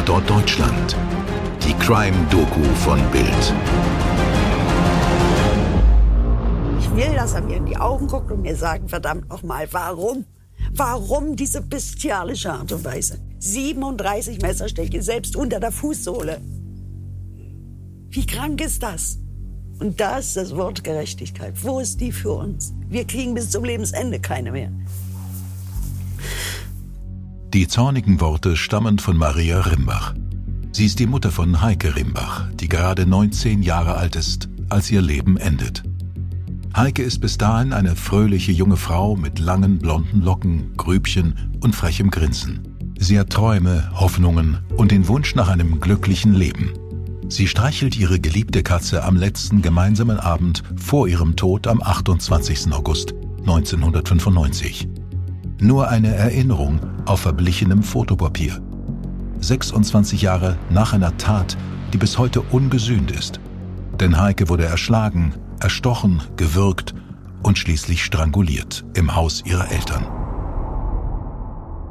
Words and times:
Tatort 0.00 0.30
Deutschland. 0.30 0.96
Die 1.62 1.74
Crime-Doku 1.74 2.62
von 2.76 2.98
Bild. 3.12 3.54
Ich 6.80 6.96
will, 6.96 7.14
dass 7.14 7.34
er 7.34 7.42
mir 7.42 7.58
in 7.58 7.66
die 7.66 7.76
Augen 7.76 8.06
guckt 8.06 8.32
und 8.32 8.40
mir 8.40 8.56
sagen, 8.56 8.88
verdammt 8.88 9.28
nochmal, 9.28 9.68
warum? 9.72 10.24
Warum 10.72 11.36
diese 11.36 11.60
bestialische 11.60 12.50
Art 12.50 12.72
und 12.72 12.82
Weise? 12.82 13.18
37 13.40 14.40
Messerstiche, 14.40 15.02
selbst 15.02 15.36
unter 15.36 15.60
der 15.60 15.70
Fußsohle. 15.70 16.40
Wie 18.08 18.24
krank 18.24 18.62
ist 18.62 18.82
das? 18.82 19.18
Und 19.80 20.00
da 20.00 20.16
ist 20.16 20.34
das 20.34 20.56
Wort 20.56 20.82
Gerechtigkeit. 20.82 21.62
Wo 21.62 21.78
ist 21.78 22.00
die 22.00 22.12
für 22.12 22.32
uns? 22.32 22.72
Wir 22.88 23.06
kriegen 23.06 23.34
bis 23.34 23.50
zum 23.50 23.64
Lebensende 23.64 24.18
keine 24.18 24.50
mehr. 24.50 24.72
Die 27.52 27.66
zornigen 27.66 28.20
Worte 28.20 28.56
stammen 28.56 29.00
von 29.00 29.16
Maria 29.16 29.60
Rimbach. 29.62 30.14
Sie 30.70 30.86
ist 30.86 31.00
die 31.00 31.08
Mutter 31.08 31.32
von 31.32 31.60
Heike 31.60 31.96
Rimbach, 31.96 32.48
die 32.52 32.68
gerade 32.68 33.06
19 33.06 33.64
Jahre 33.64 33.96
alt 33.96 34.14
ist, 34.14 34.48
als 34.68 34.88
ihr 34.88 35.02
Leben 35.02 35.36
endet. 35.36 35.82
Heike 36.76 37.02
ist 37.02 37.18
bis 37.18 37.38
dahin 37.38 37.72
eine 37.72 37.96
fröhliche 37.96 38.52
junge 38.52 38.76
Frau 38.76 39.16
mit 39.16 39.40
langen 39.40 39.80
blonden 39.80 40.22
Locken, 40.22 40.76
Grübchen 40.76 41.58
und 41.60 41.74
frechem 41.74 42.12
Grinsen. 42.12 42.94
Sie 43.00 43.18
hat 43.18 43.30
Träume, 43.30 43.90
Hoffnungen 43.94 44.58
und 44.76 44.92
den 44.92 45.08
Wunsch 45.08 45.34
nach 45.34 45.48
einem 45.48 45.80
glücklichen 45.80 46.34
Leben. 46.34 46.70
Sie 47.28 47.48
streichelt 47.48 47.98
ihre 47.98 48.20
geliebte 48.20 48.62
Katze 48.62 49.02
am 49.02 49.16
letzten 49.16 49.60
gemeinsamen 49.60 50.20
Abend 50.20 50.62
vor 50.76 51.08
ihrem 51.08 51.34
Tod 51.34 51.66
am 51.66 51.82
28. 51.82 52.72
August 52.72 53.12
1995. 53.40 54.86
Nur 55.62 55.88
eine 55.88 56.14
Erinnerung 56.14 56.80
auf 57.04 57.20
verblichenem 57.20 57.82
Fotopapier. 57.82 58.62
26 59.40 60.22
Jahre 60.22 60.56
nach 60.70 60.94
einer 60.94 61.18
Tat, 61.18 61.58
die 61.92 61.98
bis 61.98 62.16
heute 62.16 62.40
ungesühnt 62.40 63.10
ist. 63.10 63.40
Denn 64.00 64.18
Heike 64.18 64.48
wurde 64.48 64.64
erschlagen, 64.64 65.34
erstochen, 65.60 66.22
gewürgt 66.36 66.94
und 67.42 67.58
schließlich 67.58 68.02
stranguliert 68.02 68.86
im 68.94 69.14
Haus 69.14 69.42
ihrer 69.44 69.70
Eltern. 69.70 70.06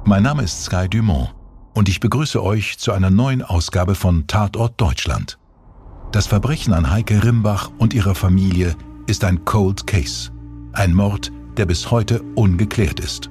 Mein 0.04 0.24
Name 0.24 0.42
ist 0.42 0.64
Sky 0.64 0.90
Dumont 0.90 1.36
und 1.76 1.90
ich 1.90 2.00
begrüße 2.00 2.42
euch 2.42 2.80
zu 2.80 2.92
einer 2.92 3.12
neuen 3.12 3.44
Ausgabe 3.44 3.94
von 3.94 4.26
Tatort 4.26 4.82
Deutschland. 4.82 5.38
Das 6.12 6.26
Verbrechen 6.26 6.74
an 6.74 6.90
Heike 6.90 7.24
Rimbach 7.24 7.70
und 7.78 7.94
ihrer 7.94 8.16
Familie 8.16 8.76
ist 9.06 9.24
ein 9.24 9.46
Cold 9.46 9.86
Case, 9.86 10.32
ein 10.74 10.92
Mord, 10.92 11.32
der 11.58 11.68
bis 11.68 11.92
heute 11.92 12.24
ungeklärt 12.34 13.00
ist. 13.00 13.30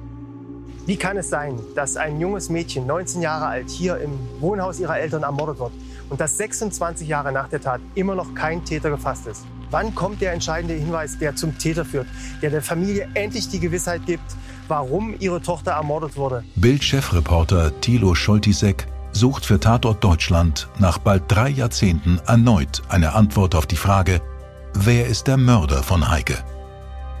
Wie 0.89 0.97
kann 0.97 1.17
es 1.17 1.29
sein, 1.29 1.59
dass 1.75 1.97
ein 1.97 2.19
junges 2.19 2.49
Mädchen, 2.49 2.87
19 2.87 3.21
Jahre 3.21 3.45
alt, 3.45 3.69
hier 3.69 3.97
im 3.97 4.09
Wohnhaus 4.39 4.79
ihrer 4.79 4.97
Eltern 4.97 5.21
ermordet 5.21 5.59
wird 5.59 5.71
und 6.09 6.19
dass 6.19 6.35
26 6.37 7.07
Jahre 7.07 7.31
nach 7.31 7.47
der 7.47 7.61
Tat 7.61 7.79
immer 7.93 8.15
noch 8.15 8.33
kein 8.33 8.65
Täter 8.65 8.89
gefasst 8.89 9.27
ist? 9.27 9.45
Wann 9.69 9.93
kommt 9.93 10.19
der 10.19 10.33
entscheidende 10.33 10.73
Hinweis, 10.73 11.19
der 11.19 11.35
zum 11.35 11.55
Täter 11.59 11.85
führt, 11.85 12.07
der 12.41 12.49
der 12.49 12.63
Familie 12.63 13.07
endlich 13.13 13.49
die 13.49 13.59
Gewissheit 13.59 14.07
gibt, 14.07 14.23
warum 14.67 15.13
ihre 15.19 15.39
Tochter 15.43 15.73
ermordet 15.73 16.17
wurde. 16.17 16.43
Bild-Chefreporter 16.55 17.79
Thilo 17.81 18.15
Scholtisek 18.15 18.87
sucht 19.11 19.45
für 19.45 19.59
Tatort 19.59 20.03
Deutschland 20.03 20.69
nach 20.79 20.97
bald 20.97 21.21
drei 21.27 21.49
Jahrzehnten 21.49 22.19
erneut 22.25 22.81
eine 22.89 23.13
Antwort 23.13 23.53
auf 23.53 23.67
die 23.67 23.75
Frage, 23.75 24.21
wer 24.73 25.05
ist 25.05 25.27
der 25.27 25.37
Mörder 25.37 25.83
von 25.83 26.09
Heike? 26.09 26.39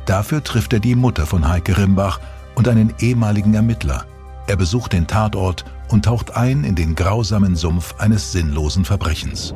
Dafür 0.07 0.43
trifft 0.43 0.73
er 0.73 0.79
die 0.79 0.95
Mutter 0.95 1.27
von 1.27 1.47
Heike 1.47 1.77
Rimbach 1.77 2.19
und 2.59 2.67
einen 2.67 2.93
ehemaligen 2.99 3.53
Ermittler. 3.53 4.05
Er 4.47 4.57
besucht 4.57 4.91
den 4.91 5.07
Tatort 5.07 5.63
und 5.87 6.03
taucht 6.03 6.35
ein 6.35 6.65
in 6.65 6.75
den 6.75 6.93
grausamen 6.93 7.55
Sumpf 7.55 7.95
eines 7.99 8.33
sinnlosen 8.33 8.83
Verbrechens. 8.83 9.53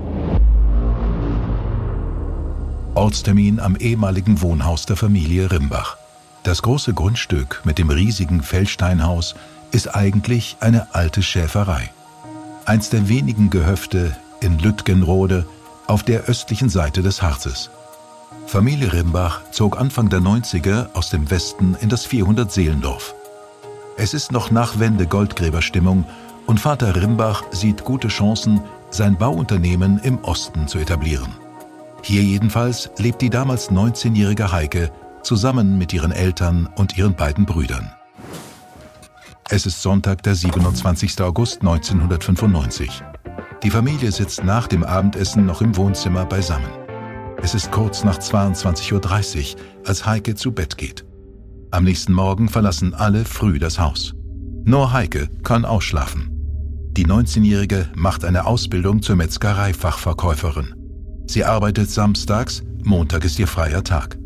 Ortstermin 2.96 3.59
am 3.59 3.75
ehemaligen 3.75 4.42
Wohnhaus 4.42 4.86
der 4.86 4.96
Familie 4.96 5.52
Rimbach. 5.52 5.97
Das 6.44 6.62
große 6.62 6.94
Grundstück 6.94 7.62
mit 7.66 7.78
dem 7.78 7.90
riesigen 7.90 8.42
Feldsteinhaus 8.42 9.36
ist 9.74 9.94
eigentlich 9.94 10.56
eine 10.62 10.96
alte 10.96 11.22
Schäferei. 11.24 11.90
Eins 12.63 12.90
der 12.90 13.09
wenigen 13.09 13.50
Gehöfte 13.50 14.16
in 14.40 14.59
Lütgenrode 14.59 15.46
auf 15.88 16.03
der 16.03 16.22
östlichen 16.22 16.69
Seite 16.69 17.02
des 17.02 17.22
Harzes. 17.22 17.69
Familie 18.46 18.94
Rimbach 18.94 19.42
zog 19.52 19.80
Anfang 19.80 20.09
der 20.09 20.20
90er 20.20 20.94
aus 20.94 21.09
dem 21.09 21.30
Westen 21.31 21.76
in 21.81 21.90
das 21.90 22.08
400-Seelendorf. 22.08 23.16
Es 23.98 24.14
ist 24.14 24.31
noch 24.31 24.52
nach 24.52 24.80
Wende 24.80 25.08
Goldgräberstimmung 25.08 26.06
und 26.46 26.59
Vater 26.59 26.96
Rimbach 26.96 27.44
sieht 27.52 27.84
gute 27.84 28.09
Chancen, 28.09 28.62
sein 28.90 29.18
Bauunternehmen 29.18 30.00
im 30.04 30.20
Osten 30.24 30.68
zu 30.68 30.78
etablieren. 30.78 31.34
Hier 32.04 32.22
jedenfalls 32.22 32.92
lebt 32.98 33.22
die 33.22 33.30
damals 33.30 33.72
19-jährige 33.72 34.52
Heike 34.52 34.92
zusammen 35.24 35.78
mit 35.78 35.94
ihren 35.94 36.12
Eltern 36.12 36.70
und 36.75 36.98
ihren 36.98 37.16
beiden 37.16 37.46
Brüdern. 37.46 37.92
Es 39.50 39.66
ist 39.66 39.81
Sonntag, 39.81 40.22
der 40.24 40.36
27. 40.36 41.22
August 41.22 41.62
1995. 41.62 43.04
Die 43.64 43.70
Familie 43.70 44.12
sitzt 44.12 44.44
nach 44.44 44.68
dem 44.68 44.84
Abendessen 44.84 45.46
noch 45.46 45.62
im 45.62 45.75
Wohnzimmer 45.78 46.25
beisammen. 46.25 46.82
Es 47.44 47.54
ist 47.54 47.74
kurz 47.74 48.06
nach 48.06 48.20
22.30 48.20 48.94
Uhr, 49.56 49.62
als 49.86 50.06
Heike 50.06 50.34
zu 50.34 50.54
Bett 50.54 50.78
geht. 50.78 51.04
Am 51.72 51.84
nächsten 51.84 52.14
Morgen 52.14 52.48
verlassen 52.48 52.94
alle 52.94 53.26
früh 53.26 53.59
das 53.59 53.80
Haus. 53.80 54.14
Nur 54.64 54.94
Heike 54.94 55.28
kann 55.44 55.66
ausschlafen. 55.66 56.30
Die 56.94 57.06
19-Jährige 57.06 57.90
macht 57.96 58.24
eine 58.24 58.46
Ausbildung 58.46 59.02
zur 59.02 59.18
Metzgereifachverkäuferin. 59.18 60.74
Sie 61.28 61.44
arbeitet 61.44 61.90
samstags, 61.90 62.64
Montag 62.81 63.26
ist 63.26 63.38
ihr 63.38 63.48
freier 63.48 63.84
Tag. 63.84 64.18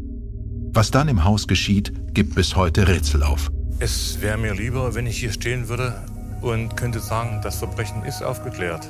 Was 0.73 0.91
dann 0.91 1.07
im 1.07 1.23
Haus 1.23 1.47
geschieht, 1.47 2.13
gibt 2.13 2.35
bis 2.35 2.55
heute 2.55 2.87
Rätsel 2.87 3.23
auf. 3.23 3.49
Es 3.79 4.21
wäre 4.21 4.37
mir 4.37 4.53
lieber, 4.53 4.93
wenn 4.93 5.07
ich 5.07 5.17
hier 5.17 5.31
stehen 5.31 5.69
würde 5.69 5.99
und 6.41 6.77
könnte 6.77 6.99
sagen, 6.99 7.39
das 7.41 7.57
Verbrechen 7.57 8.03
ist 8.03 8.21
aufgeklärt. 8.21 8.87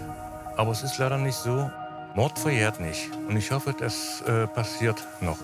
Aber 0.58 0.72
es 0.72 0.84
ist 0.84 0.98
leider 0.98 1.18
nicht 1.18 1.38
so. 1.38 1.72
Mord 2.18 2.40
verjährt 2.40 2.80
nicht. 2.80 3.12
Und 3.30 3.38
ich 3.38 3.52
hoffe, 3.52 3.76
das 3.80 4.24
äh, 4.28 4.48
passiert 4.48 4.96
noch. 5.22 5.38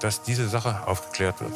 Dass 0.00 0.24
diese 0.24 0.48
Sache 0.48 0.88
aufgeklärt 0.88 1.40
wird. 1.40 1.52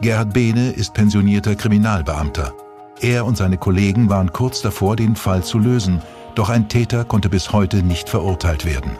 Gerhard 0.00 0.32
Behne 0.32 0.72
ist 0.72 0.92
pensionierter 0.92 1.54
Kriminalbeamter. 1.54 2.52
Er 3.00 3.24
und 3.26 3.36
seine 3.36 3.58
Kollegen 3.58 4.10
waren 4.10 4.32
kurz 4.32 4.60
davor, 4.60 4.96
den 4.96 5.14
Fall 5.14 5.44
zu 5.44 5.60
lösen, 5.60 6.02
doch 6.34 6.48
ein 6.48 6.68
Täter 6.68 7.04
konnte 7.04 7.28
bis 7.28 7.52
heute 7.52 7.84
nicht 7.84 8.08
verurteilt 8.08 8.66
werden. 8.66 8.90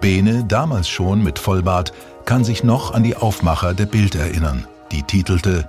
Behne, 0.00 0.44
damals 0.44 0.88
schon 0.88 1.22
mit 1.22 1.38
Vollbart, 1.38 1.92
kann 2.24 2.44
sich 2.44 2.64
noch 2.64 2.94
an 2.94 3.02
die 3.02 3.14
Aufmacher 3.14 3.74
der 3.74 3.86
Bild 3.86 4.14
erinnern, 4.14 4.66
die 4.90 5.02
titelte 5.02 5.68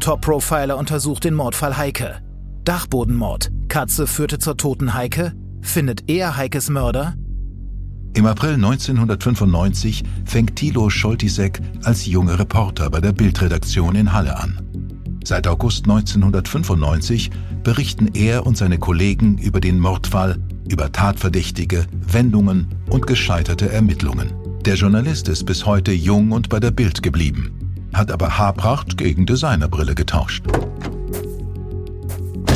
Top-Profiler 0.00 0.76
untersucht 0.76 1.24
den 1.24 1.34
Mordfall 1.34 1.78
Heike. 1.78 2.20
Dachbodenmord. 2.64 3.50
Katze 3.68 4.06
führte 4.06 4.38
zur 4.38 4.58
toten 4.58 4.92
Heike. 4.92 5.32
Findet 5.62 6.08
er 6.08 6.36
Heikes 6.36 6.68
Mörder? 6.70 7.14
Im 8.14 8.26
April 8.26 8.54
1995 8.54 10.02
fängt 10.24 10.56
Thilo 10.56 10.90
Scholtisek 10.90 11.60
als 11.84 12.06
junger 12.06 12.38
Reporter 12.38 12.90
bei 12.90 13.00
der 13.00 13.12
Bildredaktion 13.12 13.94
in 13.94 14.12
Halle 14.12 14.36
an. 14.36 14.60
Seit 15.24 15.46
August 15.46 15.84
1995 15.84 17.30
berichten 17.62 18.08
er 18.14 18.46
und 18.46 18.56
seine 18.56 18.78
Kollegen 18.78 19.38
über 19.38 19.60
den 19.60 19.78
Mordfall, 19.78 20.38
über 20.68 20.90
Tatverdächtige, 20.90 21.86
Wendungen 22.10 22.66
und 22.90 23.06
gescheiterte 23.06 23.70
Ermittlungen. 23.70 24.32
Der 24.64 24.74
Journalist 24.74 25.28
ist 25.28 25.44
bis 25.46 25.66
heute 25.66 25.92
jung 25.92 26.32
und 26.32 26.48
bei 26.48 26.58
der 26.58 26.70
Bild 26.70 27.02
geblieben, 27.02 27.52
hat 27.92 28.10
aber 28.10 28.38
Haarpracht 28.38 28.96
gegen 28.96 29.24
Designerbrille 29.24 29.94
getauscht. 29.94 30.44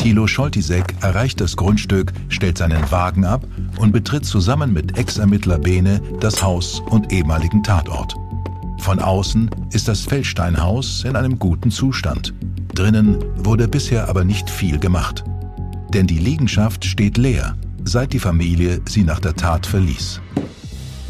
Thilo 0.04 0.26
Scholtisek 0.26 0.96
erreicht 1.00 1.40
das 1.40 1.56
Grundstück, 1.56 2.12
stellt 2.28 2.58
seinen 2.58 2.90
Wagen 2.90 3.24
ab 3.24 3.46
und 3.78 3.90
betritt 3.90 4.26
zusammen 4.26 4.70
mit 4.70 4.98
Ex-Ermittler 4.98 5.56
Bene 5.56 6.02
das 6.20 6.42
Haus 6.42 6.82
und 6.90 7.10
ehemaligen 7.10 7.62
Tatort. 7.62 8.14
Von 8.80 8.98
außen 8.98 9.48
ist 9.72 9.88
das 9.88 10.00
Feldsteinhaus 10.00 11.04
in 11.04 11.16
einem 11.16 11.38
guten 11.38 11.70
Zustand. 11.70 12.34
Drinnen 12.74 13.16
wurde 13.36 13.66
bisher 13.66 14.06
aber 14.10 14.24
nicht 14.24 14.50
viel 14.50 14.78
gemacht. 14.78 15.24
Denn 15.94 16.06
die 16.06 16.18
Liegenschaft 16.18 16.84
steht 16.84 17.16
leer, 17.16 17.56
seit 17.82 18.12
die 18.12 18.18
Familie 18.18 18.82
sie 18.86 19.04
nach 19.04 19.20
der 19.20 19.36
Tat 19.36 19.64
verließ. 19.64 20.20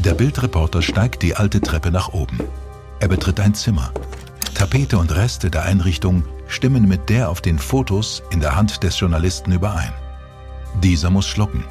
Der 0.04 0.14
Bildreporter 0.14 0.82
steigt 0.82 1.24
die 1.24 1.34
alte 1.34 1.60
Treppe 1.60 1.90
nach 1.90 2.12
oben. 2.12 2.38
Er 3.00 3.08
betritt 3.08 3.40
ein 3.40 3.54
Zimmer. 3.54 3.92
Tapete 4.54 4.98
und 4.98 5.12
Reste 5.12 5.50
der 5.50 5.64
Einrichtung 5.64 6.22
stimmen 6.46 6.88
mit 6.88 7.08
der 7.08 7.30
auf 7.30 7.40
den 7.40 7.58
Fotos 7.58 8.22
in 8.30 8.40
der 8.40 8.56
Hand 8.56 8.82
des 8.82 8.98
Journalisten 8.98 9.52
überein. 9.52 9.92
Dieser 10.82 11.10
muss 11.10 11.26
schlucken. 11.26 11.64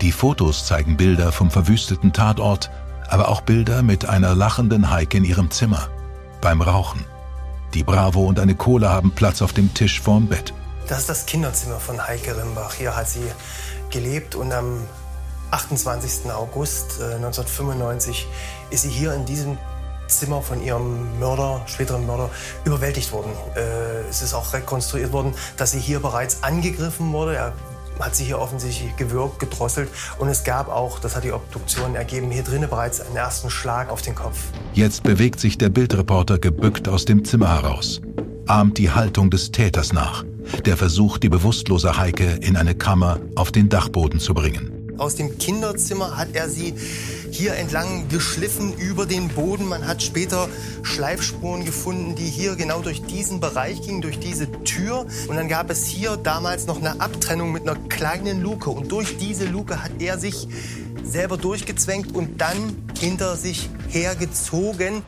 Die 0.00 0.12
Fotos 0.12 0.66
zeigen 0.66 0.96
Bilder 0.96 1.32
vom 1.32 1.50
verwüsteten 1.50 2.12
Tatort, 2.12 2.70
aber 3.08 3.28
auch 3.28 3.40
Bilder 3.40 3.82
mit 3.82 4.08
einer 4.08 4.34
lachenden 4.34 4.90
Heike 4.90 5.18
in 5.18 5.24
ihrem 5.24 5.50
Zimmer, 5.50 5.88
beim 6.40 6.62
Rauchen. 6.62 7.04
Die 7.74 7.82
Bravo 7.82 8.24
und 8.24 8.38
eine 8.38 8.54
Kohle 8.54 8.88
haben 8.88 9.10
Platz 9.10 9.42
auf 9.42 9.52
dem 9.52 9.74
Tisch 9.74 10.00
vorm 10.00 10.26
Bett. 10.26 10.54
Das 10.86 11.00
ist 11.00 11.08
das 11.08 11.26
Kinderzimmer 11.26 11.80
von 11.80 12.06
Heike 12.06 12.36
Rimbach. 12.36 12.74
Hier 12.74 12.96
hat 12.96 13.08
sie 13.08 13.26
gelebt 13.90 14.34
und 14.34 14.52
am 14.52 14.86
28. 15.50 16.30
August 16.30 17.00
1995 17.00 18.26
äh, 18.70 18.74
ist 18.74 18.82
sie 18.82 18.90
hier 18.90 19.14
in 19.14 19.24
diesem 19.24 19.58
Zimmer 20.08 20.42
von 20.42 20.62
ihrem 20.62 21.18
Mörder, 21.18 21.62
späteren 21.66 22.06
Mörder, 22.06 22.30
überwältigt 22.64 23.12
worden. 23.12 23.30
Äh, 23.54 24.08
es 24.08 24.22
ist 24.22 24.34
auch 24.34 24.52
rekonstruiert 24.52 25.12
worden, 25.12 25.34
dass 25.56 25.72
sie 25.72 25.80
hier 25.80 26.00
bereits 26.00 26.42
angegriffen 26.42 27.12
wurde. 27.12 27.36
Er 27.36 27.52
hat 28.00 28.14
sie 28.14 28.24
hier 28.24 28.38
offensichtlich 28.38 28.96
gewürgt, 28.96 29.38
gedrosselt. 29.38 29.88
Und 30.18 30.28
es 30.28 30.44
gab 30.44 30.68
auch, 30.68 30.98
das 30.98 31.16
hat 31.16 31.24
die 31.24 31.32
Obduktion 31.32 31.94
ergeben, 31.94 32.30
hier 32.30 32.42
drinnen 32.42 32.68
bereits 32.68 33.00
einen 33.00 33.16
ersten 33.16 33.50
Schlag 33.50 33.90
auf 33.90 34.02
den 34.02 34.14
Kopf. 34.14 34.38
Jetzt 34.72 35.02
bewegt 35.02 35.40
sich 35.40 35.58
der 35.58 35.68
Bildreporter 35.68 36.38
gebückt 36.38 36.88
aus 36.88 37.04
dem 37.04 37.24
Zimmer 37.24 37.48
heraus, 37.48 38.00
ahmt 38.46 38.78
die 38.78 38.90
Haltung 38.90 39.30
des 39.30 39.52
Täters 39.52 39.92
nach, 39.92 40.24
der 40.64 40.76
versucht, 40.76 41.22
die 41.22 41.28
bewusstlose 41.28 41.96
Heike 41.98 42.38
in 42.40 42.56
eine 42.56 42.74
Kammer 42.74 43.20
auf 43.34 43.52
den 43.52 43.68
Dachboden 43.68 44.20
zu 44.20 44.34
bringen. 44.34 44.72
Aus 44.98 45.14
dem 45.14 45.38
Kinderzimmer 45.38 46.16
hat 46.16 46.28
er 46.34 46.48
sie 46.48 46.74
hier 47.38 47.54
entlang 47.54 48.08
geschliffen 48.08 48.74
über 48.74 49.06
den 49.06 49.28
Boden. 49.28 49.68
Man 49.68 49.86
hat 49.86 50.02
später 50.02 50.48
Schleifspuren 50.82 51.64
gefunden, 51.64 52.16
die 52.16 52.24
hier 52.24 52.56
genau 52.56 52.82
durch 52.82 53.02
diesen 53.02 53.38
Bereich 53.38 53.80
gingen, 53.80 54.00
durch 54.00 54.18
diese 54.18 54.50
Tür. 54.64 55.06
Und 55.28 55.36
dann 55.36 55.48
gab 55.48 55.70
es 55.70 55.86
hier 55.86 56.16
damals 56.16 56.66
noch 56.66 56.78
eine 56.78 57.00
Abtrennung 57.00 57.52
mit 57.52 57.62
einer 57.62 57.78
kleinen 57.88 58.42
Luke. 58.42 58.68
Und 58.70 58.90
durch 58.90 59.18
diese 59.18 59.46
Luke 59.46 59.80
hat 59.84 59.92
er 60.00 60.18
sich 60.18 60.48
selber 61.04 61.36
durchgezwängt 61.36 62.12
und 62.12 62.40
dann 62.40 62.56
hinter 62.98 63.36
sich 63.36 63.70
hergezogen. 63.88 65.02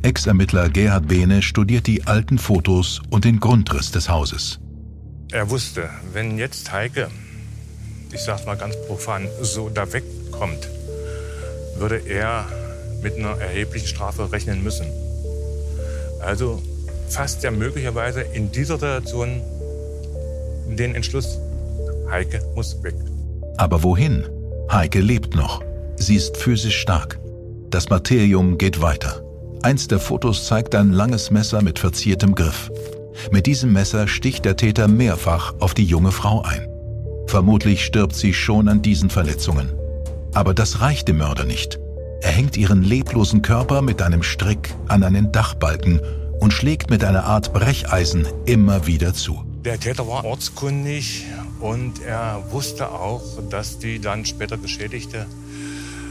Ex-Ermittler 0.00 0.70
Gerhard 0.70 1.06
Behne 1.06 1.42
studiert 1.42 1.86
die 1.86 2.06
alten 2.06 2.38
Fotos 2.38 3.02
und 3.10 3.26
den 3.26 3.40
Grundriss 3.40 3.90
des 3.90 4.08
Hauses. 4.08 4.58
Er 5.32 5.50
wusste, 5.50 5.90
wenn 6.14 6.38
jetzt 6.38 6.72
Heike, 6.72 7.10
ich 8.10 8.20
sag's 8.22 8.46
mal 8.46 8.56
ganz 8.56 8.74
profan, 8.86 9.28
so 9.42 9.68
da 9.68 9.92
weg 9.92 10.04
kommt, 10.32 10.68
würde 11.76 12.00
er 12.06 12.46
mit 13.02 13.16
einer 13.16 13.38
erheblichen 13.40 13.86
Strafe 13.86 14.32
rechnen 14.32 14.62
müssen. 14.62 14.86
Also 16.20 16.62
fasst 17.08 17.44
er 17.44 17.50
möglicherweise 17.50 18.22
in 18.22 18.50
dieser 18.50 18.74
Situation 18.74 19.40
den 20.68 20.94
Entschluss, 20.94 21.38
Heike 22.10 22.40
muss 22.54 22.82
weg. 22.82 22.94
Aber 23.56 23.82
wohin? 23.82 24.24
Heike 24.70 25.00
lebt 25.00 25.34
noch. 25.34 25.62
Sie 25.96 26.16
ist 26.16 26.36
physisch 26.36 26.78
stark. 26.78 27.18
Das 27.70 27.88
Materium 27.88 28.58
geht 28.58 28.82
weiter. 28.82 29.22
Eins 29.62 29.88
der 29.88 29.98
Fotos 29.98 30.46
zeigt 30.46 30.74
ein 30.74 30.92
langes 30.92 31.30
Messer 31.30 31.62
mit 31.62 31.78
verziertem 31.78 32.34
Griff. 32.34 32.70
Mit 33.30 33.46
diesem 33.46 33.72
Messer 33.72 34.06
sticht 34.06 34.44
der 34.44 34.56
Täter 34.56 34.88
mehrfach 34.88 35.54
auf 35.60 35.74
die 35.74 35.84
junge 35.84 36.12
Frau 36.12 36.42
ein. 36.42 36.68
Vermutlich 37.26 37.84
stirbt 37.84 38.14
sie 38.14 38.32
schon 38.32 38.68
an 38.68 38.82
diesen 38.82 39.10
Verletzungen. 39.10 39.72
Aber 40.36 40.52
das 40.52 40.82
reicht 40.82 41.08
dem 41.08 41.16
Mörder 41.16 41.44
nicht. 41.44 41.80
Er 42.20 42.30
hängt 42.30 42.58
ihren 42.58 42.82
leblosen 42.82 43.40
Körper 43.40 43.80
mit 43.80 44.02
einem 44.02 44.22
Strick 44.22 44.74
an 44.86 45.02
einen 45.02 45.32
Dachbalken 45.32 45.98
und 46.40 46.52
schlägt 46.52 46.90
mit 46.90 47.02
einer 47.04 47.24
Art 47.24 47.54
Brecheisen 47.54 48.26
immer 48.44 48.86
wieder 48.86 49.14
zu. 49.14 49.42
Der 49.64 49.80
Täter 49.80 50.06
war 50.06 50.26
ortskundig 50.26 51.24
und 51.58 52.02
er 52.02 52.44
wusste 52.50 52.90
auch, 52.90 53.22
dass 53.48 53.78
die 53.78 53.98
dann 53.98 54.26
später 54.26 54.58
Geschädigte 54.58 55.26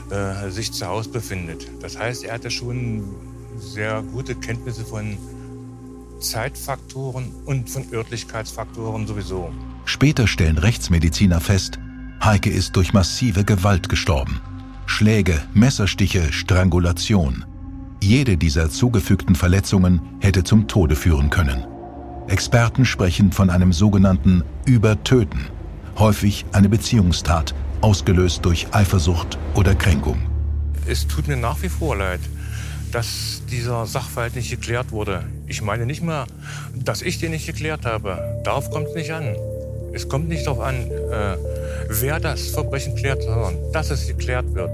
äh, 0.10 0.50
sich 0.50 0.74
zu 0.74 0.88
Hause 0.88 1.10
befindet. 1.10 1.68
Das 1.80 1.96
heißt, 1.96 2.24
er 2.24 2.34
hatte 2.34 2.50
schon 2.50 3.04
sehr 3.60 4.02
gute 4.02 4.34
Kenntnisse 4.34 4.86
von 4.86 5.20
Zeitfaktoren 6.20 7.32
und 7.46 7.70
von 7.70 7.86
Örtlichkeitsfaktoren 7.94 9.06
sowieso. 9.06 9.54
Später 9.86 10.26
stellen 10.26 10.58
Rechtsmediziner 10.58 11.40
fest, 11.40 11.78
Heike 12.26 12.50
ist 12.50 12.76
durch 12.76 12.92
massive 12.92 13.44
Gewalt 13.44 13.88
gestorben. 13.88 14.42
Schläge, 14.88 15.40
Messerstiche, 15.54 16.34
Strangulation. 16.34 17.46
Jede 18.02 18.36
dieser 18.36 18.72
zugefügten 18.72 19.36
Verletzungen 19.36 20.02
hätte 20.22 20.44
zum 20.44 20.68
Tode 20.68 20.96
führen 20.96 21.30
können. 21.30 21.68
Experten 22.28 22.84
sprechen 22.84 23.32
von 23.32 23.52
einem 23.52 23.72
sogenannten 23.72 24.44
Übertöten, 24.66 25.40
häufig 26.00 26.48
eine 26.52 26.68
Beziehungstat, 26.68 27.54
ausgelöst 27.82 28.44
durch 28.44 28.66
Eifersucht 28.72 29.38
oder 29.54 29.76
Kränkung. 29.76 30.20
Es 30.88 31.06
tut 31.06 31.28
mir 31.28 31.38
nach 31.38 31.62
wie 31.62 31.70
vor 31.70 31.96
leid, 31.96 32.22
dass 32.92 33.44
dieser 33.52 33.86
Sachverhalt 33.86 34.36
nicht 34.36 34.50
geklärt 34.50 34.92
wurde. 34.92 35.26
Ich 35.46 35.62
meine 35.62 35.86
nicht 35.86 36.02
mal, 36.02 36.26
dass 36.74 37.04
ich 37.04 37.20
den 37.20 37.34
nicht 37.34 37.46
geklärt 37.46 37.86
habe. 37.86 38.42
Darauf 38.44 38.72
kommt 38.72 38.88
es 38.88 38.96
nicht 38.96 39.14
an. 39.14 39.36
Es 39.94 40.10
kommt 40.10 40.28
nicht 40.28 40.48
darauf 40.48 40.62
an, 40.62 40.76
äh, 40.76 41.38
wer 41.90 42.20
das 42.20 42.48
Verbrechen 42.48 42.96
klärt, 42.96 43.24
sondern 43.24 43.56
dass 43.72 43.90
es 43.90 44.08
geklärt 44.08 44.54
wird. 44.54 44.72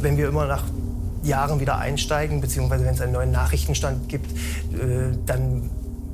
Wenn 0.00 0.16
wir 0.16 0.28
immer 0.28 0.46
nach 0.46 0.64
Jahren 1.22 1.60
wieder 1.60 1.78
einsteigen, 1.78 2.40
beziehungsweise 2.40 2.84
wenn 2.84 2.94
es 2.94 3.00
einen 3.00 3.12
neuen 3.12 3.32
Nachrichtenstand 3.32 4.08
gibt, 4.08 4.30
äh, 4.30 5.16
dann 5.26 5.70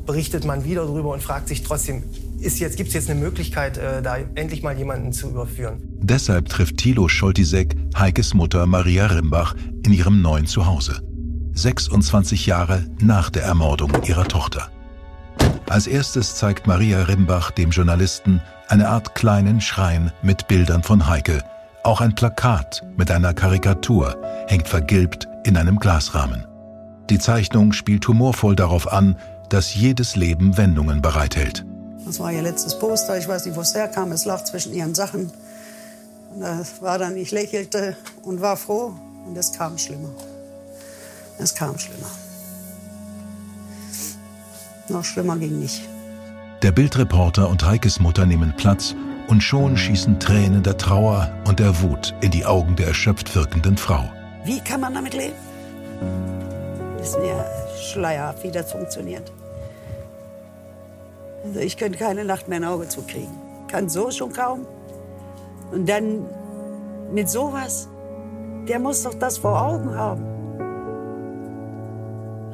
berichtet 0.07 0.45
man 0.45 0.65
wieder 0.65 0.85
darüber 0.85 1.13
und 1.13 1.23
fragt 1.23 1.49
sich 1.49 1.63
trotzdem, 1.63 2.03
gibt 2.39 2.89
es 2.89 2.95
jetzt 2.95 3.11
eine 3.11 3.21
Möglichkeit, 3.21 3.79
äh, 3.79 4.03
da 4.03 4.17
endlich 4.35 4.63
mal 4.63 4.77
jemanden 4.77 5.13
zu 5.13 5.29
überführen? 5.29 5.81
Deshalb 6.01 6.49
trifft 6.49 6.79
Thilo 6.79 7.09
Scholtisek 7.09 7.77
Heikes 7.97 8.35
Mutter 8.35 8.67
Maria 8.67 9.07
Rimbach 9.07 9.55
in 9.85 9.93
ihrem 9.93 10.23
neuen 10.23 10.47
Zuhause. 10.47 11.03
26 11.55 12.47
Jahre 12.47 12.87
nach 13.01 13.31
der 13.31 13.45
Ermordung 13.45 13.93
ihrer 14.07 14.25
Tochter. 14.25 14.71
Als 15.73 15.87
erstes 15.87 16.37
zeigt 16.37 16.67
Maria 16.67 17.05
Rimbach 17.05 17.51
dem 17.51 17.71
Journalisten 17.71 18.43
eine 18.69 18.91
Art 18.91 19.15
kleinen 19.15 19.63
Schrein 19.63 20.13
mit 20.21 20.47
Bildern 20.47 20.83
von 20.83 21.09
Heike. 21.09 21.43
Auch 21.83 22.03
ein 22.03 22.15
Plakat 22.15 22.83
mit 22.99 23.11
einer 23.11 23.33
Karikatur 23.33 24.23
hängt 24.49 24.69
vergilbt 24.69 25.29
in 25.45 25.57
einem 25.57 25.79
Glasrahmen. 25.79 26.45
Die 27.09 27.19
Zeichnung 27.19 27.73
spielt 27.73 28.07
humorvoll 28.07 28.55
darauf 28.55 28.93
an, 28.93 29.17
dass 29.49 29.75
jedes 29.75 30.15
Leben 30.15 30.59
Wendungen 30.59 31.01
bereithält. 31.01 31.65
Das 32.05 32.21
war 32.21 32.31
ihr 32.31 32.43
letztes 32.43 32.79
Poster. 32.79 33.17
Ich 33.17 33.27
weiß 33.27 33.47
nicht, 33.47 33.57
wo 33.57 33.63
es 33.63 33.75
herkam. 33.75 34.13
Es 34.13 34.27
lag 34.27 34.45
zwischen 34.45 34.75
ihren 34.75 34.95
Sachen. 34.95 35.33
Und 36.35 36.43
das 36.43 36.83
war 36.83 36.99
dann, 36.99 37.17
ich 37.17 37.31
lächelte 37.31 37.97
und 38.25 38.43
war 38.43 38.59
froh. 38.59 38.93
Und 39.27 39.39
es 39.39 39.55
kam 39.55 39.79
schlimmer. 39.79 40.11
Es 41.39 41.55
kam 41.55 41.79
schlimmer. 41.79 42.11
Noch 44.89 45.05
schlimmer 45.05 45.37
ging 45.37 45.59
nicht. 45.59 45.89
Der 46.63 46.73
Bildreporter 46.73 47.49
und 47.49 47.65
Heikes 47.65 48.01
Mutter 48.01 48.27
nehmen 48.27 48.55
Platz 48.57 48.95
und 49.29 49.43
schon 49.43 49.77
schießen 49.77 50.21
Tränen 50.21 50.63
der 50.63 50.77
Trauer 50.77 51.31
und 51.47 51.59
der 51.59 51.83
Wut 51.83 52.15
in 52.21 52.31
die 52.31 52.45
Augen 52.45 52.77
der 52.77 52.89
erschöpft 52.89 53.35
wirkenden 53.35 53.77
Frau. 53.77 54.05
Wie 54.45 54.61
kann 54.61 54.81
man 54.81 54.95
damit 54.95 55.15
leben? 55.15 55.37
Ist 57.01 57.19
mir 57.19 57.45
schleierhaft, 57.81 58.45
wie 58.45 58.51
das 58.51 58.71
funktioniert. 58.71 59.33
Also 61.45 61.61
ich 61.61 61.77
könnte 61.77 61.99
keine 61.99 62.25
Nacht 62.25 62.49
mehr 62.49 62.59
ein 62.59 62.65
Auge 62.65 62.89
zukriegen. 62.89 63.35
Kann 63.69 63.89
so 63.89 64.11
schon 64.11 64.33
kaum. 64.33 64.67
Und 65.73 65.89
dann 65.89 66.27
mit 67.13 67.29
sowas, 67.29 67.89
der 68.69 68.79
muss 68.79 69.03
doch 69.03 69.15
das 69.15 69.39
vor 69.39 69.61
Augen 69.61 69.95
haben. 69.95 70.25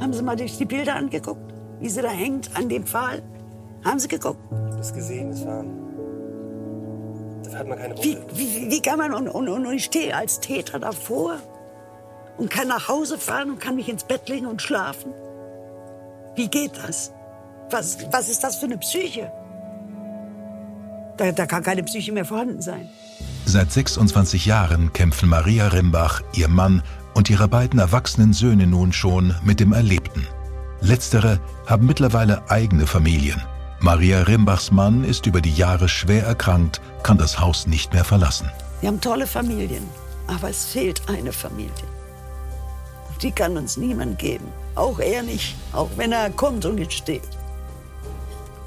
Haben 0.00 0.12
Sie 0.12 0.22
mal 0.22 0.36
durch 0.36 0.56
die 0.56 0.64
Bilder 0.64 0.94
angeguckt? 0.94 1.52
Wie 1.80 1.88
sie 1.88 2.02
da 2.02 2.08
hängt 2.08 2.56
an 2.56 2.68
dem 2.68 2.84
Pfahl. 2.84 3.22
Haben 3.84 3.98
Sie 3.98 4.08
geguckt? 4.08 4.40
Ich 4.50 4.56
habe 4.56 4.76
das 4.76 4.92
gesehen, 4.92 5.30
das 5.30 5.44
war. 5.44 5.64
Da 7.44 7.58
hat 7.58 7.68
man 7.68 7.78
keine 7.78 7.94
Wie, 8.02 8.18
wie, 8.34 8.70
wie 8.70 8.82
kann 8.82 8.98
man, 8.98 9.14
und, 9.14 9.28
und, 9.28 9.48
und 9.48 9.72
ich 9.72 9.84
stehe 9.84 10.14
als 10.14 10.40
Täter 10.40 10.78
davor 10.78 11.36
und 12.36 12.50
kann 12.50 12.68
nach 12.68 12.88
Hause 12.88 13.18
fahren 13.18 13.50
und 13.50 13.60
kann 13.60 13.76
mich 13.76 13.88
ins 13.88 14.04
Bett 14.04 14.28
legen 14.28 14.46
und 14.46 14.60
schlafen? 14.60 15.12
Wie 16.34 16.48
geht 16.48 16.72
das? 16.76 17.12
Was, 17.70 17.98
was 18.12 18.28
ist 18.28 18.44
das 18.44 18.56
für 18.56 18.66
eine 18.66 18.78
Psyche? 18.78 19.32
Da, 21.16 21.32
da 21.32 21.46
kann 21.46 21.62
keine 21.62 21.82
Psyche 21.82 22.12
mehr 22.12 22.24
vorhanden 22.24 22.62
sein. 22.62 22.88
Seit 23.44 23.72
26 23.72 24.46
Jahren 24.46 24.92
kämpfen 24.92 25.28
Maria 25.28 25.68
Rimbach, 25.68 26.22
ihr 26.34 26.48
Mann 26.48 26.82
und 27.14 27.30
ihre 27.30 27.48
beiden 27.48 27.80
erwachsenen 27.80 28.32
Söhne 28.32 28.66
nun 28.66 28.92
schon 28.92 29.34
mit 29.42 29.58
dem 29.58 29.72
Erlebten. 29.72 30.26
Letztere 30.80 31.40
haben 31.66 31.86
mittlerweile 31.86 32.48
eigene 32.50 32.86
Familien. 32.86 33.42
Maria 33.80 34.22
Rimbachs 34.22 34.70
Mann 34.70 35.04
ist 35.04 35.26
über 35.26 35.40
die 35.40 35.54
Jahre 35.54 35.88
schwer 35.88 36.24
erkrankt, 36.24 36.80
kann 37.02 37.18
das 37.18 37.38
Haus 37.40 37.66
nicht 37.66 37.92
mehr 37.92 38.04
verlassen. 38.04 38.50
Wir 38.80 38.88
haben 38.88 39.00
tolle 39.00 39.26
Familien, 39.26 39.88
aber 40.26 40.50
es 40.50 40.66
fehlt 40.66 41.02
eine 41.08 41.32
Familie. 41.32 41.72
Die 43.22 43.32
kann 43.32 43.56
uns 43.56 43.76
niemand 43.76 44.18
geben. 44.18 44.46
Auch 44.76 45.00
er 45.00 45.22
nicht, 45.22 45.56
auch 45.72 45.90
wenn 45.96 46.12
er 46.12 46.30
kommt 46.30 46.64
und 46.64 46.78
jetzt 46.78 46.94
steht. 46.94 47.28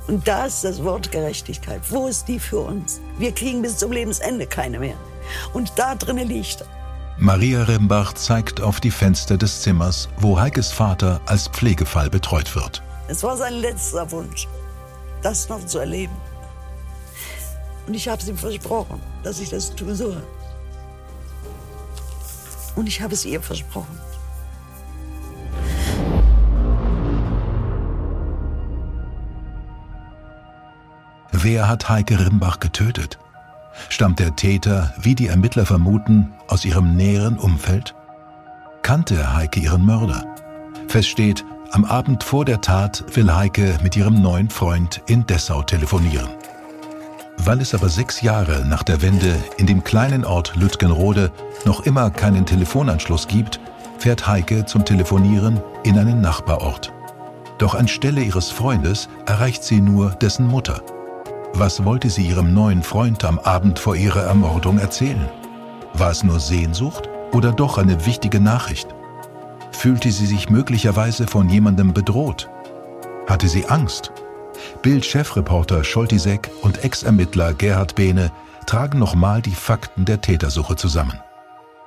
Und 0.08 0.28
da 0.28 0.46
ist 0.46 0.64
das 0.64 0.84
Wort 0.84 1.12
Gerechtigkeit. 1.12 1.82
Wo 1.90 2.08
ist 2.08 2.28
die 2.28 2.40
für 2.40 2.60
uns? 2.60 3.00
Wir 3.18 3.32
kriegen 3.32 3.62
bis 3.62 3.78
zum 3.78 3.94
Lebensende 3.94 4.46
keine 4.46 4.80
mehr. 4.80 4.98
Und 5.54 5.72
da 5.78 5.96
drinnen 5.96 6.28
liegt. 6.28 6.66
Maria 7.22 7.62
Rimbach 7.62 8.14
zeigt 8.14 8.62
auf 8.62 8.80
die 8.80 8.90
Fenster 8.90 9.38
des 9.38 9.62
Zimmers, 9.62 10.10
wo 10.18 10.40
Heikes 10.40 10.72
Vater 10.72 11.22
als 11.28 11.48
Pflegefall 11.50 12.10
betreut 12.10 12.56
wird. 12.56 12.82
Es 13.08 13.22
war 13.22 13.38
sein 13.38 13.54
letzter 13.54 14.10
Wunsch, 14.10 14.48
das 15.22 15.48
noch 15.48 15.64
zu 15.68 15.78
erleben. 15.78 16.16
Und 17.86 17.94
ich 17.94 18.08
habe 18.10 18.20
es 18.20 18.28
ihm 18.28 18.38
versprochen, 18.38 19.00
dass 19.22 19.40
ich 19.40 19.52
das 19.52 19.76
tun 19.76 19.94
soll. 19.94 20.24
Und 22.76 22.88
ich 22.88 23.00
habe 23.00 23.14
es 23.14 23.24
ihr 23.24 23.40
versprochen. 23.40 24.00
Wer 31.32 31.68
hat 31.68 31.88
Heike 31.88 32.20
Rimbach 32.20 32.60
getötet? 32.60 33.20
Stammt 33.90 34.20
der 34.20 34.36
Täter, 34.36 34.94
wie 35.00 35.16
die 35.16 35.28
Ermittler 35.28 35.66
vermuten, 35.66 36.34
aus 36.48 36.66
ihrem 36.66 36.96
näheren 36.96 37.38
Umfeld? 37.38 37.96
Kannte 38.82 39.36
Heike 39.36 39.60
ihren 39.60 39.86
Mörder? 39.86 40.26
Fest 40.88 41.10
steht, 41.10 41.46
am 41.72 41.86
Abend 41.86 42.24
vor 42.24 42.44
der 42.44 42.62
Tat 42.62 43.04
will 43.16 43.34
Heike 43.34 43.78
mit 43.82 43.96
ihrem 43.96 44.22
neuen 44.22 44.50
Freund 44.50 45.02
in 45.08 45.26
Dessau 45.26 45.64
telefonieren. 45.64 46.30
Weil 47.38 47.62
es 47.62 47.74
aber 47.74 47.90
sechs 47.90 48.22
Jahre 48.22 48.66
nach 48.66 48.84
der 48.84 49.02
Wende 49.02 49.36
in 49.58 49.68
dem 49.68 49.84
kleinen 49.84 50.26
Ort 50.26 50.56
Lütgenrode 50.56 51.32
noch 51.66 51.86
immer 51.86 52.10
keinen 52.10 52.46
Telefonanschluss 52.46 53.28
gibt, 53.28 53.60
fährt 54.00 54.28
Heike 54.28 54.66
zum 54.66 54.84
Telefonieren 54.84 55.62
in 55.84 55.98
einen 55.98 56.22
Nachbarort. 56.22 56.92
Doch 57.58 57.76
anstelle 57.76 58.22
ihres 58.22 58.52
Freundes 58.52 59.08
erreicht 59.26 59.64
sie 59.64 59.80
nur 59.80 60.10
dessen 60.10 60.48
Mutter. 60.48 60.82
Was 61.54 61.84
wollte 61.84 62.10
sie 62.10 62.28
ihrem 62.28 62.54
neuen 62.54 62.82
Freund 62.82 63.24
am 63.26 63.38
Abend 63.40 63.78
vor 63.78 63.96
ihrer 63.96 64.24
Ermordung 64.24 64.80
erzählen? 64.80 65.30
War 65.94 66.12
es 66.12 66.24
nur 66.24 66.40
Sehnsucht 66.40 67.10
oder 67.32 67.52
doch 67.52 67.78
eine 67.78 68.06
wichtige 68.06 68.40
Nachricht? 68.40 68.88
Fühlte 69.72 70.12
sie 70.12 70.26
sich 70.26 70.50
möglicherweise 70.50 71.28
von 71.28 71.50
jemandem 71.50 71.94
bedroht? 71.94 72.50
Hatte 73.28 73.48
sie 73.48 73.66
Angst? 73.68 74.12
Bild-Chefreporter 74.82 75.84
Scholtisek 75.84 76.50
und 76.62 76.84
Ex-Ermittler 76.84 77.54
Gerhard 77.54 77.96
Behne 77.96 78.32
tragen 78.66 79.00
nochmal 79.00 79.42
die 79.42 79.56
Fakten 79.56 80.06
der 80.06 80.22
Tätersuche 80.22 80.76
zusammen. 80.76 81.20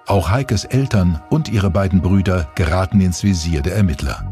Auch 0.07 0.31
Heikes 0.31 0.65
Eltern 0.65 1.23
und 1.31 1.49
ihre 1.49 1.71
beiden 1.71 2.03
Brüder 2.03 2.49
geraten 2.55 3.01
ins 3.01 3.23
Visier 3.23 3.63
der 3.63 3.77
Ermittler. 3.77 4.25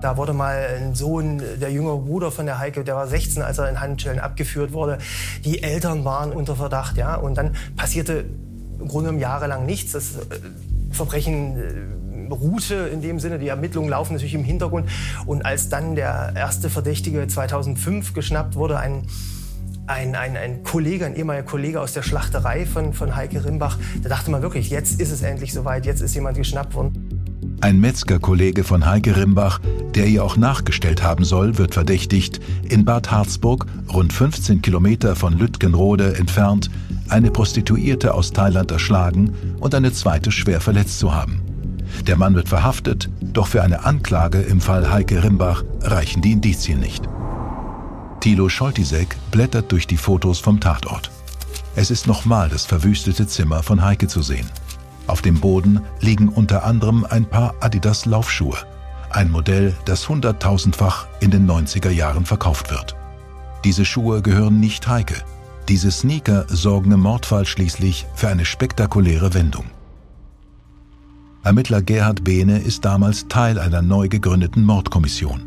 Da 0.00 0.16
wurde 0.16 0.32
mal 0.32 0.66
ein 0.78 0.94
Sohn, 0.94 1.42
der 1.60 1.70
jüngere 1.70 1.98
Bruder 1.98 2.30
von 2.30 2.46
der 2.46 2.58
Heike, 2.58 2.84
der 2.84 2.96
war 2.96 3.06
16, 3.06 3.42
als 3.42 3.58
er 3.58 3.68
in 3.68 3.80
Handschellen 3.80 4.18
abgeführt 4.18 4.72
wurde. 4.72 4.98
Die 5.44 5.62
Eltern 5.62 6.04
waren 6.04 6.32
unter 6.32 6.56
Verdacht, 6.56 6.96
ja. 6.96 7.16
Und 7.16 7.36
dann 7.36 7.54
passierte 7.76 8.24
im 8.78 8.88
Grunde 8.88 9.08
genommen 9.08 9.20
jahrelang 9.20 9.66
nichts. 9.66 9.92
Das 9.92 10.16
äh, 10.16 10.20
Verbrechen 10.90 11.56
äh, 11.56 12.32
ruhte 12.32 12.74
in 12.74 13.02
dem 13.02 13.20
Sinne, 13.20 13.38
die 13.38 13.48
Ermittlungen 13.48 13.90
laufen 13.90 14.14
natürlich 14.14 14.34
im 14.34 14.44
Hintergrund. 14.44 14.88
Und 15.26 15.44
als 15.44 15.68
dann 15.68 15.94
der 15.96 16.32
erste 16.34 16.70
Verdächtige 16.70 17.26
2005 17.26 18.14
geschnappt 18.14 18.54
wurde, 18.54 18.78
ein 18.78 19.06
ein, 19.86 20.14
ein, 20.14 20.36
ein 20.36 20.62
Kollege, 20.62 21.04
ein 21.04 21.16
ehemaliger 21.16 21.44
Kollege 21.44 21.80
aus 21.80 21.92
der 21.92 22.02
Schlachterei 22.02 22.64
von, 22.64 22.92
von 22.92 23.16
Heike 23.16 23.44
Rimbach, 23.44 23.76
da 24.02 24.08
dachte 24.08 24.30
man 24.30 24.40
wirklich, 24.40 24.70
jetzt 24.70 25.00
ist 25.00 25.10
es 25.10 25.22
endlich 25.22 25.52
soweit, 25.52 25.84
jetzt 25.84 26.00
ist 26.00 26.14
jemand 26.14 26.36
geschnappt 26.36 26.74
worden. 26.74 26.99
Ein 27.62 27.78
Metzgerkollege 27.78 28.64
von 28.64 28.86
Heike 28.86 29.16
Rimbach, 29.16 29.60
der 29.94 30.06
ihr 30.06 30.24
auch 30.24 30.38
nachgestellt 30.38 31.02
haben 31.02 31.24
soll, 31.24 31.58
wird 31.58 31.74
verdächtigt, 31.74 32.40
in 32.66 32.86
Bad 32.86 33.10
Harzburg, 33.10 33.66
rund 33.92 34.14
15 34.14 34.62
Kilometer 34.62 35.14
von 35.14 35.36
Lütgenrode 35.36 36.16
entfernt, 36.16 36.70
eine 37.10 37.30
Prostituierte 37.30 38.14
aus 38.14 38.32
Thailand 38.32 38.70
erschlagen 38.70 39.34
und 39.60 39.74
eine 39.74 39.92
zweite 39.92 40.32
schwer 40.32 40.62
verletzt 40.62 40.98
zu 40.98 41.14
haben. 41.14 41.42
Der 42.06 42.16
Mann 42.16 42.34
wird 42.34 42.48
verhaftet, 42.48 43.10
doch 43.20 43.48
für 43.48 43.62
eine 43.62 43.84
Anklage 43.84 44.40
im 44.40 44.62
Fall 44.62 44.90
Heike 44.90 45.22
Rimbach 45.22 45.62
reichen 45.82 46.22
die 46.22 46.32
Indizien 46.32 46.80
nicht. 46.80 47.04
Thilo 48.20 48.48
Scholtisek 48.48 49.16
blättert 49.30 49.70
durch 49.70 49.86
die 49.86 49.98
Fotos 49.98 50.38
vom 50.38 50.60
Tatort. 50.60 51.10
Es 51.76 51.90
ist 51.90 52.06
nochmal 52.06 52.48
das 52.48 52.64
verwüstete 52.64 53.26
Zimmer 53.26 53.62
von 53.62 53.82
Heike 53.82 54.08
zu 54.08 54.22
sehen. 54.22 54.46
Auf 55.10 55.22
dem 55.22 55.40
Boden 55.40 55.80
liegen 56.00 56.28
unter 56.28 56.62
anderem 56.62 57.04
ein 57.04 57.24
paar 57.24 57.56
Adidas 57.58 58.06
Laufschuhe, 58.06 58.56
ein 59.10 59.28
Modell, 59.28 59.74
das 59.84 60.08
hunderttausendfach 60.08 61.08
in 61.18 61.32
den 61.32 61.50
90er 61.50 61.90
Jahren 61.90 62.24
verkauft 62.24 62.70
wird. 62.70 62.94
Diese 63.64 63.84
Schuhe 63.84 64.22
gehören 64.22 64.60
nicht 64.60 64.86
Heike. 64.86 65.16
Diese 65.68 65.90
Sneaker 65.90 66.46
sorgen 66.46 66.92
im 66.92 67.00
Mordfall 67.00 67.44
schließlich 67.44 68.06
für 68.14 68.28
eine 68.28 68.44
spektakuläre 68.44 69.34
Wendung. 69.34 69.64
Ermittler 71.42 71.82
Gerhard 71.82 72.22
Behne 72.22 72.60
ist 72.60 72.84
damals 72.84 73.26
Teil 73.26 73.58
einer 73.58 73.82
neu 73.82 74.06
gegründeten 74.06 74.62
Mordkommission. 74.62 75.42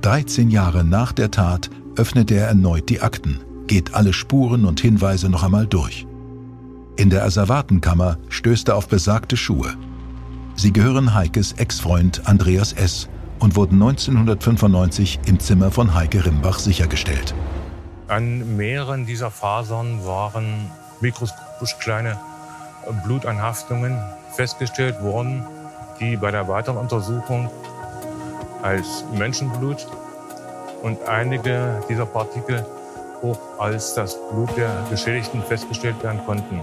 13 0.00 0.50
Jahre 0.50 0.82
nach 0.82 1.12
der 1.12 1.30
Tat 1.30 1.70
öffnet 1.94 2.32
er 2.32 2.48
erneut 2.48 2.88
die 2.88 3.02
Akten, 3.02 3.38
geht 3.68 3.94
alle 3.94 4.12
Spuren 4.12 4.64
und 4.64 4.80
Hinweise 4.80 5.28
noch 5.28 5.44
einmal 5.44 5.68
durch. 5.68 6.08
In 6.96 7.10
der 7.10 7.24
Asservatenkammer 7.24 8.18
stößt 8.28 8.68
er 8.68 8.76
auf 8.76 8.88
besagte 8.88 9.36
Schuhe. 9.36 9.74
Sie 10.56 10.72
gehören 10.72 11.14
Heikes 11.14 11.52
Ex-Freund 11.52 12.26
Andreas 12.26 12.72
S. 12.74 13.08
und 13.38 13.56
wurden 13.56 13.82
1995 13.82 15.20
im 15.26 15.40
Zimmer 15.40 15.70
von 15.70 15.94
Heike 15.94 16.26
Rimbach 16.26 16.58
sichergestellt. 16.58 17.34
An 18.08 18.56
mehreren 18.56 19.06
dieser 19.06 19.30
Fasern 19.30 20.04
waren 20.04 20.70
mikroskopisch 21.00 21.78
kleine 21.78 22.18
Blutanhaftungen 23.04 23.96
festgestellt 24.32 25.00
worden, 25.02 25.44
die 26.00 26.16
bei 26.16 26.30
der 26.30 26.48
weiteren 26.48 26.76
Untersuchung 26.76 27.50
als 28.62 29.04
Menschenblut 29.16 29.86
und 30.82 31.02
einige 31.08 31.80
dieser 31.88 32.06
Partikel 32.06 32.66
auch 33.22 33.38
als 33.58 33.94
das 33.94 34.16
Blut 34.30 34.56
der 34.56 34.70
Geschädigten 34.90 35.42
festgestellt 35.42 36.02
werden 36.02 36.20
konnten. 36.26 36.60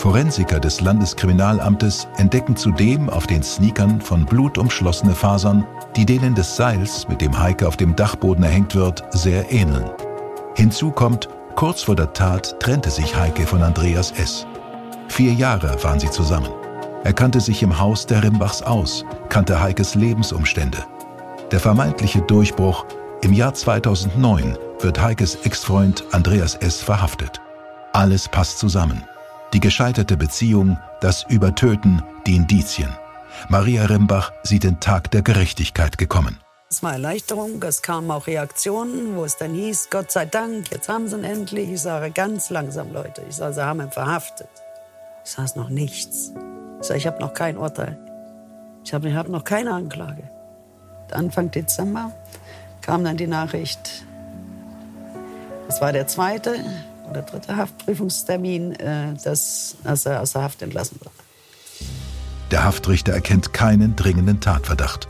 Forensiker 0.00 0.58
des 0.58 0.80
Landeskriminalamtes 0.80 2.08
entdecken 2.16 2.56
zudem 2.56 3.10
auf 3.10 3.26
den 3.26 3.42
Sneakern 3.42 4.00
von 4.00 4.24
Blut 4.24 4.56
umschlossene 4.56 5.14
Fasern, 5.14 5.66
die 5.94 6.06
denen 6.06 6.34
des 6.34 6.56
Seils, 6.56 7.06
mit 7.06 7.20
dem 7.20 7.38
Heike 7.38 7.68
auf 7.68 7.76
dem 7.76 7.94
Dachboden 7.94 8.42
erhängt 8.42 8.74
wird, 8.74 9.04
sehr 9.10 9.52
ähneln. 9.52 9.90
Hinzu 10.54 10.90
kommt, 10.90 11.28
kurz 11.54 11.82
vor 11.82 11.96
der 11.96 12.14
Tat 12.14 12.58
trennte 12.60 12.88
sich 12.88 13.14
Heike 13.14 13.46
von 13.46 13.62
Andreas 13.62 14.12
S. 14.12 14.46
Vier 15.08 15.34
Jahre 15.34 15.76
waren 15.84 16.00
sie 16.00 16.10
zusammen. 16.10 16.50
Er 17.04 17.12
kannte 17.12 17.40
sich 17.40 17.62
im 17.62 17.78
Haus 17.78 18.06
der 18.06 18.22
Rimbachs 18.22 18.62
aus, 18.62 19.04
kannte 19.28 19.60
Heikes 19.60 19.94
Lebensumstände. 19.94 20.78
Der 21.50 21.60
vermeintliche 21.60 22.22
Durchbruch 22.22 22.86
im 23.20 23.34
Jahr 23.34 23.52
2009 23.52 24.56
wird 24.80 24.98
Heikes 24.98 25.34
Ex-Freund 25.44 26.04
Andreas 26.12 26.54
S. 26.54 26.80
verhaftet. 26.80 27.38
Alles 27.92 28.28
passt 28.28 28.60
zusammen. 28.60 29.04
Die 29.52 29.60
gescheiterte 29.60 30.16
Beziehung, 30.16 30.78
das 31.00 31.24
Übertöten, 31.28 32.02
die 32.26 32.36
Indizien. 32.36 32.90
Maria 33.48 33.86
Rimbach 33.86 34.32
sieht 34.42 34.64
den 34.64 34.78
Tag 34.78 35.10
der 35.10 35.22
Gerechtigkeit 35.22 35.98
gekommen. 35.98 36.38
Es 36.70 36.84
war 36.84 36.92
Erleichterung, 36.92 37.60
es 37.64 37.82
kamen 37.82 38.10
auch 38.12 38.28
Reaktionen, 38.28 39.16
wo 39.16 39.24
es 39.24 39.36
dann 39.36 39.52
hieß, 39.52 39.88
Gott 39.90 40.12
sei 40.12 40.24
Dank, 40.24 40.70
jetzt 40.70 40.88
haben 40.88 41.08
sie 41.08 41.16
ihn 41.16 41.24
endlich. 41.24 41.68
Ich 41.68 41.80
sage 41.80 42.12
ganz 42.12 42.50
langsam, 42.50 42.92
Leute, 42.92 43.22
ich 43.28 43.34
sage, 43.34 43.54
sie 43.54 43.64
haben 43.64 43.80
ihn 43.80 43.90
verhaftet. 43.90 44.48
Ich 45.24 45.32
sage, 45.32 45.46
es 45.46 45.56
noch 45.56 45.68
nichts. 45.68 46.32
Ich 46.80 46.86
sage, 46.86 46.98
ich 46.98 47.06
habe 47.08 47.18
noch 47.18 47.34
kein 47.34 47.56
Urteil. 47.56 47.98
Ich 48.84 48.94
habe 48.94 49.12
hab 49.12 49.28
noch 49.28 49.42
keine 49.42 49.74
Anklage. 49.74 50.30
Anfang 51.10 51.50
Dezember 51.50 52.12
kam 52.82 53.02
dann 53.02 53.16
die 53.16 53.26
Nachricht, 53.26 54.04
das 55.66 55.80
war 55.80 55.92
der 55.92 56.06
zweite, 56.06 56.56
oder 57.10 57.22
dritte 57.22 57.56
Haftprüfungstermin, 57.56 58.72
äh, 58.72 59.14
dass, 59.22 59.76
dass 59.84 60.06
er 60.06 60.20
aus 60.20 60.32
der 60.32 60.42
Haft 60.42 60.62
entlassen 60.62 60.98
wird. 61.00 61.12
Der 62.50 62.64
Haftrichter 62.64 63.12
erkennt 63.12 63.52
keinen 63.52 63.96
dringenden 63.96 64.40
Tatverdacht. 64.40 65.08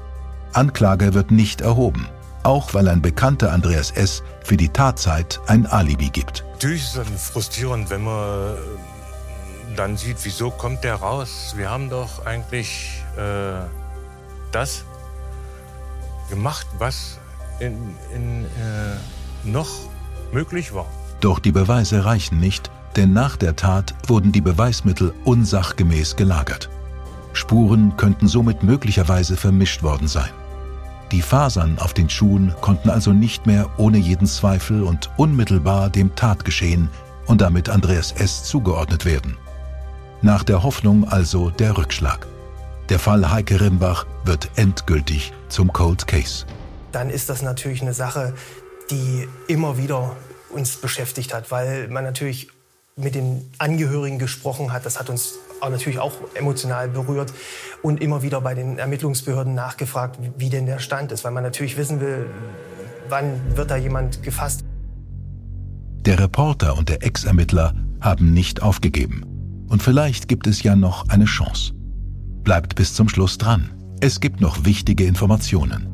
Anklage 0.53 1.15
wird 1.15 1.31
nicht 1.31 1.61
erhoben, 1.61 2.07
auch 2.43 2.75
weil 2.75 2.89
ein 2.89 3.01
bekannter 3.01 3.53
Andreas 3.53 3.91
S. 3.93 4.23
für 4.43 4.57
die 4.57 4.69
Tatzeit 4.69 5.41
ein 5.47 5.67
Alibi 5.67 6.11
gibt. 6.11 6.45
Natürlich 6.53 6.83
ist 6.83 6.89
es 6.89 6.95
dann 6.95 7.19
frustrierend, 7.19 7.91
wenn 7.91 8.05
man 8.05 8.57
dann 9.77 9.97
sieht, 9.97 10.17
wieso 10.25 10.51
kommt 10.51 10.85
der 10.85 10.97
raus? 10.97 11.55
Wir 11.57 11.71
haben 11.71 11.89
doch 11.89 12.27
eigentlich 12.27 13.03
äh, 13.17 13.61
das 14.53 14.85
gemacht, 16.29 16.67
was 16.79 17.19
in, 17.61 17.95
in, 18.15 18.45
äh, 18.45 19.49
noch 19.49 19.69
möglich 20.33 20.75
war. 20.75 20.87
Doch 21.21 21.39
die 21.39 21.53
Beweise 21.53 22.05
reichen 22.05 22.41
nicht, 22.41 22.71
denn 22.97 23.13
nach 23.13 23.37
der 23.37 23.57
Tat 23.57 23.95
wurden 24.07 24.33
die 24.33 24.41
Beweismittel 24.41 25.13
unsachgemäß 25.25 26.17
gelagert. 26.17 26.71
Spuren 27.33 27.97
könnten 27.97 28.27
somit 28.27 28.63
möglicherweise 28.63 29.37
vermischt 29.37 29.83
worden 29.83 30.09
sein. 30.09 30.31
Die 31.13 31.23
Fasern 31.23 31.79
auf 31.79 31.93
den 31.93 32.09
Schuhen 32.09 32.55
konnten 32.61 32.89
also 32.89 33.13
nicht 33.13 33.47
mehr 33.47 33.69
ohne 33.77 33.99
jeden 33.99 34.27
Zweifel 34.27 34.83
und 34.83 35.11
unmittelbar 35.17 35.91
dem 35.91 36.15
Tatgeschehen 36.15 36.89
und 37.27 37.41
damit 37.41 37.69
Andreas 37.69 38.13
S. 38.13 38.45
zugeordnet 38.45 39.05
werden. 39.05 39.37
Nach 40.23 40.45
der 40.45 40.63
Hoffnung 40.63 41.09
also 41.09 41.51
der 41.51 41.77
Rückschlag. 41.77 42.27
Der 42.89 42.99
Fall 42.99 43.31
Heike 43.31 43.61
Rimbach 43.61 44.07
wird 44.25 44.51
endgültig 44.57 45.33
zum 45.49 45.73
Cold 45.73 46.07
Case. 46.07 46.45
Dann 46.93 47.11
ist 47.11 47.29
das 47.29 47.43
natürlich 47.43 47.83
eine 47.83 47.95
Sache, 47.95 48.35
die 48.91 49.29
immer 49.47 49.79
wieder 49.79 50.17
uns 50.53 50.77
beschäftigt 50.77 51.35
hat, 51.35 51.51
weil 51.51 51.89
man 51.89 52.05
natürlich 52.05 52.49
mit 52.97 53.15
den 53.15 53.51
Angehörigen 53.59 54.19
gesprochen 54.19 54.73
hat. 54.73 54.85
Das 54.87 54.99
hat 54.99 55.11
uns 55.11 55.35
auch 55.61 55.71
natürlich 55.71 55.99
auch 55.99 56.13
emotional 56.35 56.89
berührt 56.89 57.33
und 57.83 58.03
immer 58.03 58.23
wieder 58.23 58.41
bei 58.41 58.55
den 58.55 58.79
Ermittlungsbehörden 58.79 59.55
nachgefragt, 59.55 60.19
wie 60.37 60.51
denn 60.51 60.67
der 60.67 60.79
Stand 60.79 61.13
ist, 61.13 61.25
weil 61.25 61.33
man 61.33 61.43
natürlich 61.43 61.77
wissen 61.77 62.01
will, 62.01 62.27
wann 63.09 63.57
wird 63.57 63.71
da 63.71 63.77
jemand 63.77 64.23
gefasst. 64.23 64.65
Der 66.07 66.19
Reporter 66.19 66.77
und 66.79 66.89
der 66.89 67.03
Ex-Ermittler 67.05 67.75
haben 68.01 68.33
nicht 68.33 68.63
aufgegeben. 68.63 69.67
Und 69.69 69.83
vielleicht 69.83 70.29
gibt 70.29 70.47
es 70.47 70.63
ja 70.63 70.75
noch 70.75 71.09
eine 71.09 71.27
Chance. 71.27 71.75
Bleibt 72.43 72.75
bis 72.75 72.95
zum 72.95 73.09
Schluss 73.09 73.39
dran. 73.39 73.71
Es 74.01 74.21
gibt 74.21 74.41
noch 74.41 74.65
wichtige 74.65 75.05
Informationen. 75.05 75.89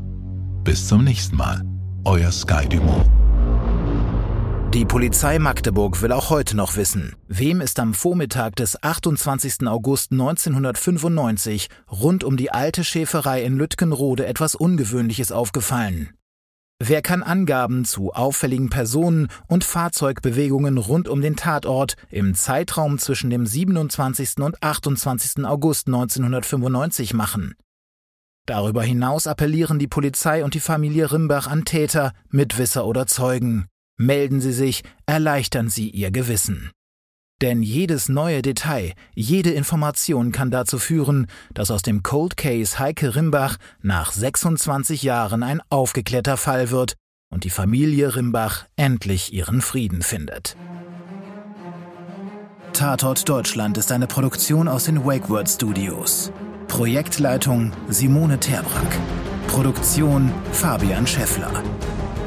Bis 0.62 0.86
zum 0.86 1.02
nächsten 1.04 1.36
Mal. 1.36 1.62
Euer 2.04 2.30
Sky 2.30 2.68
Dumont. 2.68 3.25
Die 4.76 4.84
Polizei 4.84 5.38
Magdeburg 5.38 6.02
will 6.02 6.12
auch 6.12 6.28
heute 6.28 6.54
noch 6.54 6.76
wissen, 6.76 7.16
wem 7.28 7.62
ist 7.62 7.80
am 7.80 7.94
Vormittag 7.94 8.56
des 8.56 8.82
28. 8.82 9.66
August 9.66 10.12
1995 10.12 11.70
rund 11.90 12.24
um 12.24 12.36
die 12.36 12.50
alte 12.50 12.84
Schäferei 12.84 13.42
in 13.42 13.56
Lütgenrode 13.56 14.26
etwas 14.26 14.54
Ungewöhnliches 14.54 15.32
aufgefallen. 15.32 16.10
Wer 16.78 17.00
kann 17.00 17.22
Angaben 17.22 17.86
zu 17.86 18.12
auffälligen 18.12 18.68
Personen 18.68 19.28
und 19.46 19.64
Fahrzeugbewegungen 19.64 20.76
rund 20.76 21.08
um 21.08 21.22
den 21.22 21.36
Tatort 21.36 21.96
im 22.10 22.34
Zeitraum 22.34 22.98
zwischen 22.98 23.30
dem 23.30 23.46
27. 23.46 24.40
und 24.40 24.62
28. 24.62 25.46
August 25.46 25.86
1995 25.86 27.14
machen? 27.14 27.54
Darüber 28.44 28.82
hinaus 28.82 29.26
appellieren 29.26 29.78
die 29.78 29.88
Polizei 29.88 30.44
und 30.44 30.52
die 30.52 30.60
Familie 30.60 31.10
Rimbach 31.12 31.46
an 31.46 31.64
Täter, 31.64 32.12
Mitwisser 32.28 32.84
oder 32.84 33.06
Zeugen. 33.06 33.68
Melden 33.98 34.40
Sie 34.40 34.52
sich, 34.52 34.82
erleichtern 35.06 35.68
Sie 35.70 35.90
Ihr 35.90 36.10
Gewissen. 36.10 36.70
Denn 37.42 37.62
jedes 37.62 38.08
neue 38.08 38.40
Detail, 38.40 38.92
jede 39.14 39.50
Information 39.50 40.32
kann 40.32 40.50
dazu 40.50 40.78
führen, 40.78 41.26
dass 41.52 41.70
aus 41.70 41.82
dem 41.82 42.02
Cold 42.02 42.36
Case 42.36 42.78
Heike 42.78 43.14
Rimbach 43.14 43.58
nach 43.82 44.12
26 44.12 45.02
Jahren 45.02 45.42
ein 45.42 45.60
aufgeklärter 45.68 46.38
Fall 46.38 46.70
wird 46.70 46.94
und 47.30 47.44
die 47.44 47.50
Familie 47.50 48.16
Rimbach 48.16 48.64
endlich 48.76 49.34
ihren 49.34 49.60
Frieden 49.60 50.02
findet. 50.02 50.56
Tatort 52.72 53.28
Deutschland 53.28 53.78
ist 53.78 53.92
eine 53.92 54.06
Produktion 54.06 54.68
aus 54.68 54.84
den 54.84 55.04
WakeWord 55.04 55.48
Studios. 55.48 56.30
Projektleitung 56.68 57.72
Simone 57.88 58.38
Terbrack. 58.38 58.98
Produktion 59.46 60.32
Fabian 60.52 61.06
Scheffler. 61.06 61.62